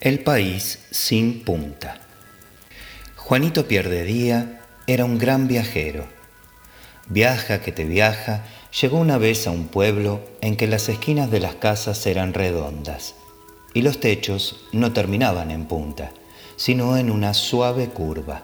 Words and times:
El 0.00 0.20
país 0.20 0.80
sin 0.90 1.44
punta. 1.44 1.98
Juanito 3.16 3.66
Pierde 3.66 4.02
Día 4.02 4.60
era 4.86 5.04
un 5.04 5.18
gran 5.18 5.48
viajero. 5.48 6.04
Viaja 7.06 7.62
que 7.62 7.72
te 7.72 7.84
viaja, 7.84 8.44
llegó 8.78 8.98
una 8.98 9.18
vez 9.18 9.46
a 9.46 9.50
un 9.50 9.68
pueblo 9.68 10.20
en 10.42 10.56
que 10.56 10.66
las 10.66 10.88
esquinas 10.88 11.30
de 11.30 11.40
las 11.40 11.54
casas 11.54 12.04
eran 12.06 12.34
redondas 12.34 13.14
y 13.72 13.80
los 13.82 14.00
techos 14.00 14.66
no 14.72 14.92
terminaban 14.92 15.50
en 15.50 15.66
punta, 15.66 16.10
sino 16.56 16.98
en 16.98 17.10
una 17.10 17.32
suave 17.32 17.88
curva. 17.88 18.42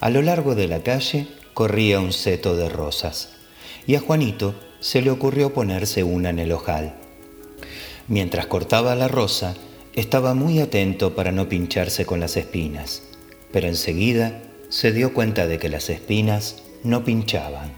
A 0.00 0.10
lo 0.10 0.20
largo 0.20 0.54
de 0.54 0.68
la 0.68 0.82
calle 0.82 1.26
corría 1.54 2.00
un 2.00 2.12
seto 2.12 2.54
de 2.56 2.68
rosas 2.68 3.30
y 3.86 3.94
a 3.94 4.00
Juanito 4.00 4.54
se 4.80 5.00
le 5.00 5.10
ocurrió 5.10 5.54
ponerse 5.54 6.02
una 6.02 6.30
en 6.30 6.40
el 6.40 6.52
ojal. 6.52 6.96
Mientras 8.08 8.46
cortaba 8.46 8.94
la 8.94 9.08
rosa, 9.08 9.54
estaba 9.94 10.34
muy 10.34 10.58
atento 10.58 11.14
para 11.14 11.32
no 11.32 11.48
pincharse 11.48 12.06
con 12.06 12.18
las 12.18 12.36
espinas, 12.36 13.02
pero 13.52 13.68
enseguida 13.68 14.40
se 14.70 14.90
dio 14.90 15.12
cuenta 15.12 15.46
de 15.46 15.58
que 15.58 15.68
las 15.68 15.90
espinas 15.90 16.62
no 16.82 17.04
pinchaban. 17.04 17.72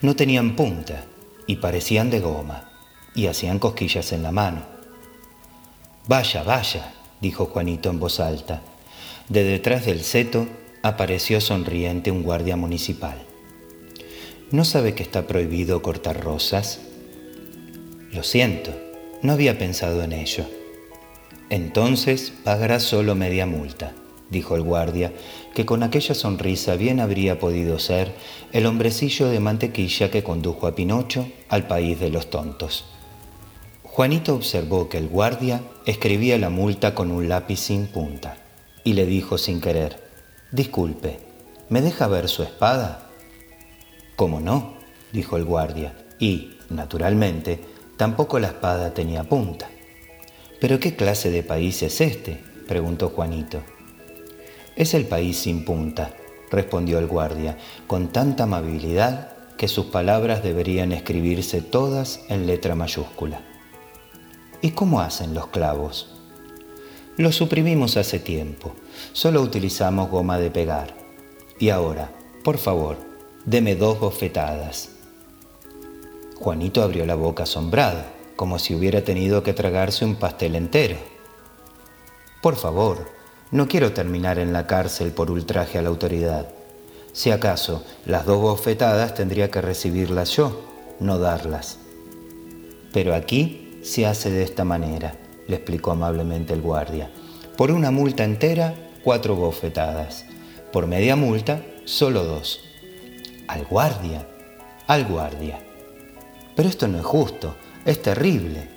No 0.00 0.16
tenían 0.16 0.56
punta 0.56 1.04
y 1.46 1.56
parecían 1.56 2.08
de 2.08 2.20
goma 2.20 2.70
y 3.14 3.26
hacían 3.26 3.58
cosquillas 3.58 4.12
en 4.12 4.22
la 4.22 4.32
mano. 4.32 4.62
Vaya, 6.06 6.42
vaya, 6.42 6.94
dijo 7.20 7.46
Juanito 7.46 7.90
en 7.90 8.00
voz 8.00 8.20
alta. 8.20 8.62
De 9.28 9.44
detrás 9.44 9.84
del 9.84 10.02
seto 10.04 10.46
apareció 10.82 11.42
sonriente 11.42 12.10
un 12.10 12.22
guardia 12.22 12.56
municipal. 12.56 13.18
¿No 14.50 14.64
sabe 14.64 14.94
que 14.94 15.02
está 15.02 15.26
prohibido 15.26 15.82
cortar 15.82 16.22
rosas? 16.22 16.80
Lo 18.12 18.22
siento, 18.22 18.70
no 19.20 19.34
había 19.34 19.58
pensado 19.58 20.02
en 20.02 20.12
ello. 20.12 20.46
Entonces 21.50 22.32
pagará 22.44 22.78
solo 22.78 23.14
media 23.14 23.46
multa, 23.46 23.92
dijo 24.30 24.54
el 24.54 24.62
guardia, 24.62 25.12
que 25.54 25.64
con 25.64 25.82
aquella 25.82 26.14
sonrisa 26.14 26.76
bien 26.76 27.00
habría 27.00 27.38
podido 27.38 27.78
ser 27.78 28.12
el 28.52 28.66
hombrecillo 28.66 29.28
de 29.28 29.40
mantequilla 29.40 30.10
que 30.10 30.22
condujo 30.22 30.66
a 30.66 30.74
Pinocho 30.74 31.26
al 31.48 31.66
país 31.66 31.98
de 31.98 32.10
los 32.10 32.28
tontos. 32.28 32.84
Juanito 33.82 34.34
observó 34.34 34.88
que 34.88 34.98
el 34.98 35.08
guardia 35.08 35.62
escribía 35.86 36.38
la 36.38 36.50
multa 36.50 36.94
con 36.94 37.10
un 37.10 37.28
lápiz 37.28 37.56
sin 37.56 37.86
punta 37.86 38.36
y 38.84 38.92
le 38.92 39.06
dijo 39.06 39.38
sin 39.38 39.60
querer, 39.60 40.06
Disculpe, 40.52 41.18
¿me 41.68 41.80
deja 41.80 42.06
ver 42.06 42.28
su 42.28 42.42
espada? 42.42 43.10
¿Cómo 44.16 44.40
no? 44.40 44.74
dijo 45.12 45.36
el 45.36 45.44
guardia, 45.44 45.94
y, 46.18 46.58
naturalmente, 46.68 47.58
tampoco 47.96 48.38
la 48.38 48.48
espada 48.48 48.92
tenía 48.92 49.24
punta. 49.24 49.68
¿Pero 50.60 50.80
qué 50.80 50.96
clase 50.96 51.30
de 51.30 51.42
país 51.42 51.82
es 51.82 52.00
este? 52.00 52.42
preguntó 52.66 53.10
Juanito. 53.10 53.62
Es 54.74 54.94
el 54.94 55.06
país 55.06 55.38
sin 55.38 55.64
punta, 55.64 56.14
respondió 56.50 56.98
el 56.98 57.06
guardia, 57.06 57.56
con 57.86 58.08
tanta 58.08 58.42
amabilidad 58.42 59.32
que 59.56 59.68
sus 59.68 59.86
palabras 59.86 60.42
deberían 60.42 60.92
escribirse 60.92 61.62
todas 61.62 62.20
en 62.28 62.46
letra 62.46 62.74
mayúscula. 62.74 63.40
¿Y 64.60 64.72
cómo 64.72 65.00
hacen 65.00 65.32
los 65.32 65.46
clavos? 65.48 66.14
Los 67.16 67.36
suprimimos 67.36 67.96
hace 67.96 68.18
tiempo, 68.18 68.74
solo 69.12 69.42
utilizamos 69.42 70.10
goma 70.10 70.38
de 70.38 70.50
pegar. 70.50 70.94
Y 71.60 71.70
ahora, 71.70 72.12
por 72.42 72.58
favor, 72.58 72.96
deme 73.44 73.76
dos 73.76 74.00
bofetadas. 74.00 74.90
Juanito 76.36 76.82
abrió 76.82 77.06
la 77.06 77.16
boca 77.16 77.44
asombrado 77.44 78.17
como 78.38 78.60
si 78.60 78.72
hubiera 78.72 79.02
tenido 79.02 79.42
que 79.42 79.52
tragarse 79.52 80.04
un 80.04 80.14
pastel 80.14 80.54
entero. 80.54 80.94
Por 82.40 82.54
favor, 82.54 83.10
no 83.50 83.66
quiero 83.66 83.92
terminar 83.92 84.38
en 84.38 84.52
la 84.52 84.64
cárcel 84.68 85.10
por 85.10 85.28
ultraje 85.28 85.76
a 85.76 85.82
la 85.82 85.88
autoridad. 85.88 86.46
Si 87.12 87.32
acaso 87.32 87.84
las 88.06 88.26
dos 88.26 88.40
bofetadas 88.40 89.12
tendría 89.14 89.50
que 89.50 89.60
recibirlas 89.60 90.36
yo, 90.36 90.62
no 91.00 91.18
darlas. 91.18 91.78
Pero 92.92 93.12
aquí 93.12 93.80
se 93.82 94.06
hace 94.06 94.30
de 94.30 94.44
esta 94.44 94.62
manera, 94.62 95.16
le 95.48 95.56
explicó 95.56 95.90
amablemente 95.90 96.52
el 96.54 96.62
guardia. 96.62 97.10
Por 97.56 97.72
una 97.72 97.90
multa 97.90 98.22
entera, 98.22 98.72
cuatro 99.02 99.34
bofetadas. 99.34 100.26
Por 100.72 100.86
media 100.86 101.16
multa, 101.16 101.60
solo 101.86 102.22
dos. 102.22 102.60
Al 103.48 103.64
guardia, 103.64 104.28
al 104.86 105.06
guardia. 105.06 105.58
Pero 106.54 106.68
esto 106.68 106.86
no 106.86 106.98
es 106.98 107.04
justo. 107.04 107.56
Es 107.84 108.02
terrible. 108.02 108.68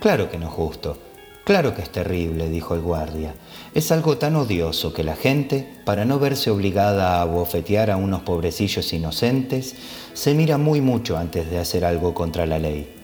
Claro 0.00 0.30
que 0.30 0.38
no 0.38 0.46
es 0.46 0.52
justo. 0.52 0.98
Claro 1.44 1.74
que 1.74 1.80
es 1.80 1.90
terrible, 1.90 2.50
dijo 2.50 2.74
el 2.74 2.82
guardia. 2.82 3.34
Es 3.72 3.90
algo 3.90 4.18
tan 4.18 4.36
odioso 4.36 4.92
que 4.92 5.02
la 5.02 5.16
gente, 5.16 5.66
para 5.86 6.04
no 6.04 6.18
verse 6.18 6.50
obligada 6.50 7.22
a 7.22 7.24
bofetear 7.24 7.90
a 7.90 7.96
unos 7.96 8.20
pobrecillos 8.20 8.92
inocentes, 8.92 9.74
se 10.12 10.34
mira 10.34 10.58
muy 10.58 10.82
mucho 10.82 11.16
antes 11.16 11.50
de 11.50 11.58
hacer 11.58 11.86
algo 11.86 12.12
contra 12.12 12.44
la 12.44 12.58
ley. 12.58 12.94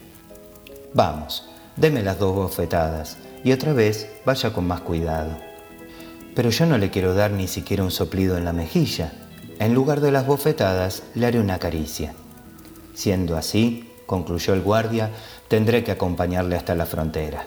Vamos, 0.93 1.49
deme 1.75 2.03
las 2.03 2.19
dos 2.19 2.35
bofetadas 2.35 3.17
y 3.43 3.51
otra 3.51 3.73
vez 3.73 4.09
vaya 4.25 4.53
con 4.53 4.67
más 4.67 4.81
cuidado. 4.81 5.35
Pero 6.35 6.51
yo 6.51 6.67
no 6.67 6.77
le 6.77 6.91
quiero 6.91 7.15
dar 7.15 7.31
ni 7.31 7.47
siquiera 7.47 7.83
un 7.83 7.91
soplido 7.91 8.37
en 8.37 8.45
la 8.45 8.53
mejilla. 8.53 9.11
En 9.57 9.73
lugar 9.73 10.01
de 10.01 10.11
las 10.11 10.27
bofetadas, 10.27 11.01
le 11.15 11.25
haré 11.25 11.39
una 11.39 11.57
caricia. 11.57 12.13
Siendo 12.93 13.37
así, 13.37 13.89
concluyó 14.05 14.53
el 14.53 14.61
guardia, 14.61 15.11
tendré 15.47 15.83
que 15.83 15.91
acompañarle 15.91 16.55
hasta 16.55 16.75
la 16.75 16.85
frontera. 16.85 17.45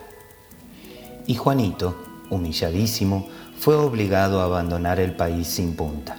Y 1.27 1.35
Juanito, 1.35 1.97
humilladísimo, 2.31 3.29
fue 3.59 3.77
obligado 3.77 4.41
a 4.41 4.45
abandonar 4.45 5.01
el 5.01 5.15
país 5.15 5.49
sin 5.49 5.75
punta. 5.75 6.17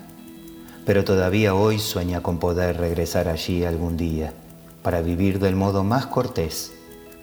Pero 0.86 1.04
todavía 1.04 1.56
hoy 1.56 1.80
sueña 1.80 2.22
con 2.22 2.40
poder 2.40 2.78
regresar 2.78 3.28
allí 3.28 3.64
algún 3.64 3.98
día, 3.98 4.34
para 4.82 5.02
vivir 5.02 5.40
del 5.40 5.56
modo 5.56 5.84
más 5.84 6.08
cortés, 6.08 6.74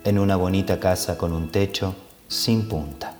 en 0.04 0.18
una 0.18 0.36
bonita 0.36 0.78
casa 0.78 1.18
con 1.18 1.32
un 1.32 1.50
techo 1.50 1.94
sin 2.28 2.68
punta. 2.68 3.14